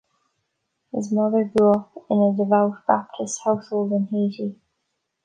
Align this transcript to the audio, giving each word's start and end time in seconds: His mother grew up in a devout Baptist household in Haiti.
His 0.91 1.11
mother 1.11 1.43
grew 1.43 1.73
up 1.73 1.95
in 2.09 2.17
a 2.17 2.35
devout 2.35 2.87
Baptist 2.87 3.39
household 3.43 3.91
in 3.91 4.07
Haiti. 4.07 4.59